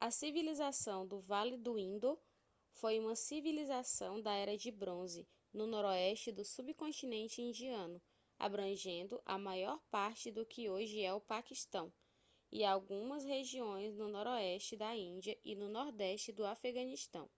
[0.00, 2.18] a civilização do vale do indo
[2.72, 8.02] foi uma civilização da era de bronze no noroeste do subcontinente indiano
[8.36, 11.92] abrangendo a maior parte do que hoje é o paquistão
[12.50, 17.30] e algumas regiões no noroeste da índia e no nordeste do afeganistão